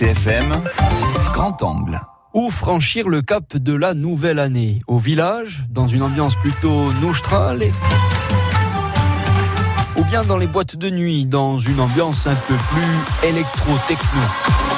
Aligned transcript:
RCFM, 0.00 0.62
grand 1.34 1.62
angle. 1.62 2.00
Ou 2.32 2.48
franchir 2.48 3.06
le 3.08 3.20
cap 3.20 3.54
de 3.54 3.74
la 3.74 3.92
nouvelle 3.92 4.38
année? 4.38 4.78
Au 4.86 4.96
village, 4.96 5.64
dans 5.68 5.88
une 5.88 6.02
ambiance 6.02 6.34
plutôt 6.36 6.90
nostrale? 6.94 7.64
Ou 9.96 10.04
bien 10.04 10.24
dans 10.24 10.38
les 10.38 10.46
boîtes 10.46 10.76
de 10.76 10.88
nuit, 10.88 11.26
dans 11.26 11.58
une 11.58 11.80
ambiance 11.80 12.26
un 12.26 12.34
peu 12.34 12.54
plus 12.54 13.28
électro-techno? 13.28 14.69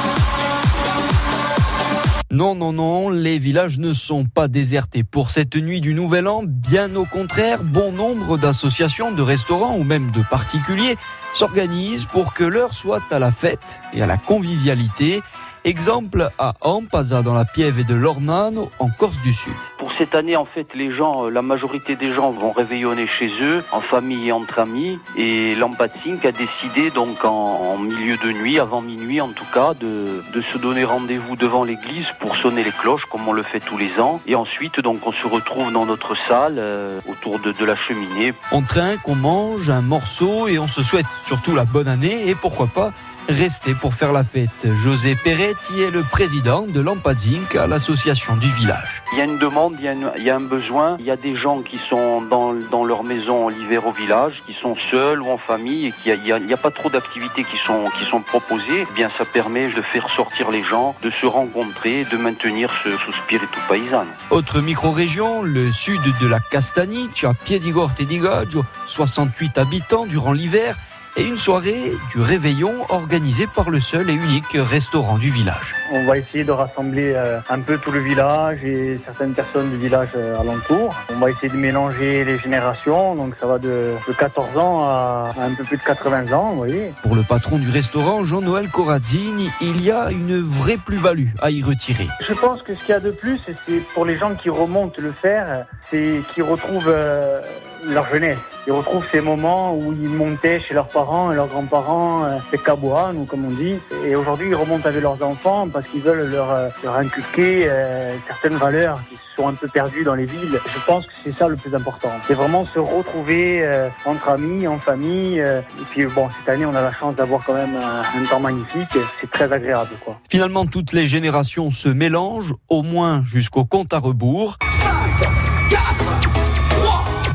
Non, 2.32 2.54
non, 2.54 2.72
non, 2.72 3.10
les 3.10 3.38
villages 3.38 3.78
ne 3.78 3.92
sont 3.92 4.24
pas 4.24 4.48
désertés. 4.48 5.04
Pour 5.04 5.28
cette 5.28 5.54
nuit 5.54 5.82
du 5.82 5.92
Nouvel 5.92 6.26
An, 6.26 6.42
bien 6.46 6.96
au 6.96 7.04
contraire, 7.04 7.62
bon 7.62 7.92
nombre 7.92 8.38
d'associations, 8.38 9.12
de 9.12 9.20
restaurants 9.20 9.76
ou 9.76 9.84
même 9.84 10.10
de 10.10 10.22
particuliers 10.30 10.96
s'organisent 11.34 12.06
pour 12.06 12.32
que 12.32 12.44
l'heure 12.44 12.72
soit 12.72 13.02
à 13.10 13.18
la 13.18 13.30
fête 13.30 13.82
et 13.92 14.00
à 14.00 14.06
la 14.06 14.16
convivialité. 14.16 15.20
Exemple 15.64 16.30
à 16.38 16.54
Ampaza 16.62 17.20
dans 17.20 17.34
la 17.34 17.44
Piève 17.44 17.84
de 17.84 17.94
l'Ornano 17.94 18.70
en 18.78 18.88
Corse 18.88 19.20
du 19.20 19.34
Sud. 19.34 19.52
Pour 19.82 19.90
cette 19.94 20.14
année, 20.14 20.36
en 20.36 20.44
fait, 20.44 20.68
euh, 20.76 21.30
la 21.32 21.42
majorité 21.42 21.96
des 21.96 22.12
gens 22.12 22.30
vont 22.30 22.52
réveillonner 22.52 23.08
chez 23.08 23.32
eux, 23.40 23.64
en 23.72 23.80
famille 23.80 24.28
et 24.28 24.32
entre 24.32 24.60
amis. 24.60 25.00
Et 25.16 25.56
Lampatsink 25.56 26.24
a 26.24 26.30
décidé, 26.30 26.90
donc 26.90 27.24
en, 27.24 27.78
milieu 27.78 28.16
de 28.16 28.30
nuit, 28.30 28.60
avant 28.60 28.80
minuit 28.80 29.20
en 29.20 29.30
tout 29.30 29.44
cas, 29.52 29.72
de, 29.74 30.40
se 30.40 30.58
donner 30.58 30.84
rendez-vous 30.84 31.34
devant 31.34 31.64
l'église 31.64 32.06
pour 32.20 32.36
sonner 32.36 32.62
les 32.62 32.70
cloches, 32.70 33.06
comme 33.06 33.26
on 33.26 33.32
le 33.32 33.42
fait 33.42 33.58
tous 33.58 33.76
les 33.76 33.98
ans. 33.98 34.20
Et 34.28 34.36
ensuite, 34.36 34.78
donc, 34.78 35.04
on 35.04 35.10
se 35.10 35.26
retrouve 35.26 35.72
dans 35.72 35.84
notre 35.84 36.16
salle, 36.28 36.58
euh, 36.60 37.00
autour 37.08 37.40
de, 37.40 37.50
de 37.50 37.64
la 37.64 37.74
cheminée. 37.74 38.34
On 38.52 38.62
trinque, 38.62 39.08
on 39.08 39.16
mange 39.16 39.68
un 39.68 39.82
morceau 39.82 40.46
et 40.46 40.60
on 40.60 40.68
se 40.68 40.84
souhaite 40.84 41.06
surtout 41.26 41.56
la 41.56 41.64
bonne 41.64 41.88
année 41.88 42.28
et 42.28 42.36
pourquoi 42.36 42.68
pas 42.68 42.92
rester 43.28 43.74
pour 43.74 43.94
faire 43.94 44.12
la 44.12 44.24
fête. 44.24 44.66
José 44.74 45.14
Peretti 45.14 45.80
est 45.80 45.90
le 45.90 46.02
président 46.02 46.62
de 46.62 46.80
Lampadzink 46.80 47.54
à 47.56 47.66
l'association 47.66 48.36
du 48.36 48.48
village. 48.50 49.02
Il 49.12 49.18
y 49.18 49.20
a 49.22 49.24
une 49.24 49.38
demande, 49.38 49.74
il 49.78 49.84
y 49.84 49.88
a, 49.88 49.94
il 50.16 50.22
y 50.22 50.30
a, 50.30 50.36
un 50.36 50.40
besoin. 50.40 50.96
Il 50.98 51.04
y 51.04 51.10
a 51.10 51.16
des 51.16 51.36
gens 51.36 51.62
qui 51.62 51.78
sont 51.78 52.22
dans, 52.22 52.54
dans 52.70 52.84
leur 52.84 53.04
maison 53.04 53.48
l'hiver 53.48 53.86
au 53.86 53.92
village, 53.92 54.42
qui 54.46 54.54
sont 54.54 54.76
seuls 54.90 55.22
ou 55.22 55.30
en 55.30 55.38
famille 55.38 55.86
et 55.86 55.92
qu'il 55.92 56.20
n'y 56.22 56.32
a, 56.32 56.36
a, 56.36 56.56
pas 56.56 56.70
trop 56.70 56.90
d'activités 56.90 57.44
qui 57.44 57.58
sont, 57.64 57.84
qui 57.98 58.04
sont 58.04 58.20
proposées. 58.20 58.86
Eh 58.90 58.94
bien, 58.94 59.10
ça 59.16 59.24
permet 59.24 59.68
de 59.68 59.82
faire 59.82 60.08
sortir 60.10 60.50
les 60.50 60.64
gens, 60.64 60.94
de 61.02 61.10
se 61.10 61.26
rencontrer, 61.26 62.04
de 62.04 62.16
maintenir 62.16 62.70
ce, 62.82 62.90
ce 62.90 63.12
spiritu 63.12 63.58
paysan. 63.68 64.06
Autre 64.30 64.60
micro-région, 64.60 65.42
le 65.42 65.72
sud 65.72 66.02
de 66.20 66.26
la 66.26 66.40
Castanice, 66.40 67.24
à 67.24 67.34
Piedigorte 67.34 68.00
et 68.00 68.04
Digaggio, 68.04 68.64
68 68.86 69.58
habitants 69.58 70.06
durant 70.06 70.32
l'hiver 70.32 70.76
et 71.16 71.26
une 71.26 71.38
soirée 71.38 71.92
du 72.10 72.20
réveillon 72.20 72.86
organisée 72.88 73.46
par 73.46 73.70
le 73.70 73.80
seul 73.80 74.10
et 74.10 74.14
unique 74.14 74.54
restaurant 74.54 75.18
du 75.18 75.30
village. 75.30 75.74
On 75.92 76.04
va 76.06 76.16
essayer 76.16 76.44
de 76.44 76.52
rassembler 76.52 77.12
euh, 77.14 77.38
un 77.50 77.60
peu 77.60 77.76
tout 77.78 77.90
le 77.90 78.00
village 78.00 78.62
et 78.64 78.96
certaines 79.04 79.32
personnes 79.32 79.70
du 79.70 79.76
village 79.76 80.08
euh, 80.16 80.40
alentour. 80.40 80.94
On 81.10 81.18
va 81.18 81.30
essayer 81.30 81.48
de 81.48 81.56
mélanger 81.56 82.24
les 82.24 82.38
générations, 82.38 83.14
donc 83.14 83.34
ça 83.38 83.46
va 83.46 83.58
de, 83.58 83.92
14 84.16 84.56
ans 84.56 84.84
à 84.84 85.32
un 85.38 85.54
peu 85.54 85.64
plus 85.64 85.76
de 85.76 85.82
80 85.82 86.32
ans, 86.32 86.48
vous 86.50 86.56
voyez. 86.56 86.92
Pour 87.02 87.14
le 87.14 87.22
patron 87.22 87.58
du 87.58 87.70
restaurant, 87.70 88.24
Jean-Noël 88.24 88.68
Corazzini, 88.70 89.50
il 89.60 89.82
y 89.82 89.90
a 89.90 90.10
une 90.10 90.40
vraie 90.40 90.78
plus-value 90.78 91.28
à 91.40 91.50
y 91.50 91.62
retirer. 91.62 92.08
Je 92.26 92.34
pense 92.34 92.62
que 92.62 92.74
ce 92.74 92.80
qu'il 92.80 92.90
y 92.90 92.96
a 92.96 93.00
de 93.00 93.10
plus, 93.10 93.38
c'est 93.44 93.80
pour 93.94 94.06
les 94.06 94.16
gens 94.16 94.34
qui 94.34 94.50
remontent 94.50 95.00
le 95.00 95.12
faire, 95.12 95.66
c'est 95.90 96.20
qu'ils 96.32 96.42
retrouvent 96.42 96.88
euh, 96.88 97.40
leur 97.86 98.06
jeunesse. 98.06 98.38
Ils 98.66 98.72
retrouvent 98.72 99.04
ces 99.10 99.20
moments 99.20 99.74
où 99.74 99.92
ils 99.92 100.08
montaient 100.08 100.60
chez 100.60 100.72
leurs 100.72 100.86
parents 100.86 101.32
et 101.32 101.34
leurs 101.34 101.48
grands-parents, 101.48 102.24
euh, 102.24 102.38
les 102.52 102.58
cabouanes, 102.58 103.26
comme 103.26 103.44
on 103.44 103.50
dit. 103.50 103.76
Et 104.06 104.14
aujourd'hui, 104.14 104.48
ils 104.48 104.54
remontent 104.54 104.88
avec 104.88 105.02
leurs 105.02 105.20
enfants 105.22 105.68
parce 105.68 105.88
qu'ils 105.88 106.00
veulent 106.00 106.30
leur, 106.30 106.50
euh, 106.50 106.68
leur 106.84 106.94
inculquer 106.94 107.64
euh, 107.66 108.14
certaines 108.28 108.56
valeurs 108.56 109.00
qui 109.08 109.16
sont 109.36 109.48
un 109.48 109.54
peu 109.54 109.66
perdues 109.66 110.04
dans 110.04 110.14
les 110.14 110.26
villes. 110.26 110.60
Je 110.64 110.86
pense 110.86 111.06
que 111.06 111.12
c'est 111.14 111.34
ça 111.34 111.48
le 111.48 111.56
plus 111.56 111.74
important. 111.74 112.10
C'est 112.26 112.34
vraiment 112.34 112.64
se 112.64 112.78
retrouver 112.78 113.66
entre 114.04 114.28
amis, 114.28 114.68
en 114.68 114.78
famille. 114.78 115.38
et 115.38 115.84
puis 115.90 116.04
bon, 116.04 116.28
cette 116.30 116.54
année, 116.54 116.66
on 116.66 116.74
a 116.74 116.82
la 116.82 116.92
chance 116.92 117.16
d'avoir 117.16 117.42
quand 117.42 117.54
même 117.54 117.76
un 117.76 118.24
temps 118.26 118.40
magnifique. 118.40 118.98
C'est 119.20 119.30
très 119.30 119.50
agréable. 119.50 119.90
Quoi. 120.04 120.20
Finalement, 120.28 120.66
toutes 120.66 120.92
les 120.92 121.06
générations 121.06 121.70
se 121.70 121.88
mélangent, 121.88 122.54
au 122.68 122.82
moins 122.82 123.22
jusqu'au 123.22 123.64
compte 123.64 123.94
à 123.94 123.98
rebours. 123.98 124.58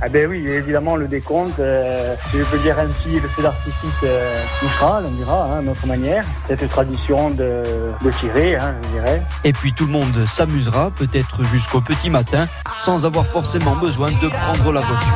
Ah 0.08 0.10
ben 0.10 0.26
oui, 0.26 0.48
évidemment, 0.48 0.96
le 0.96 1.06
décompte, 1.06 1.60
euh, 1.60 2.16
je 2.32 2.42
peux 2.44 2.58
dire 2.60 2.80
ainsi, 2.80 3.20
le 3.20 3.28
feu 3.28 3.42
d'artifice 3.44 3.90
euh, 4.06 4.42
touchera, 4.62 5.02
on 5.06 5.12
dira, 5.12 5.44
hein, 5.52 5.62
notre 5.64 5.86
manière, 5.86 6.24
cette 6.48 6.66
tradition 6.70 7.30
de, 7.30 7.62
de 8.02 8.12
tirer, 8.12 8.56
hein, 8.56 8.74
je 8.84 9.00
dirais. 9.00 9.22
Et 9.44 9.52
puis 9.52 9.74
tout 9.74 9.86
le 9.86 9.92
monde 9.92 10.26
s'amusera, 10.26 10.92
peut-être 10.92 11.44
jusqu'au 11.44 11.82
petit 11.82 12.10
matin, 12.10 12.48
sans 12.78 13.06
avoir 13.06 13.26
forcément 13.26 13.76
besoin 13.76 14.10
de 14.10 14.30
prendre 14.30 14.72
la 14.72 14.80
voiture. 14.80 15.14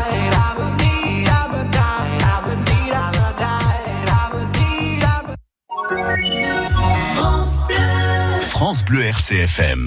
France 8.50 8.84
Bleu 8.84 9.04
RCFM 9.06 9.80